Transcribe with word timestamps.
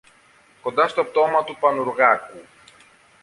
κοντά 0.61 0.87
στο 0.87 1.03
πτώμα 1.03 1.43
του 1.43 1.57
Πανουργάκου. 1.59 2.41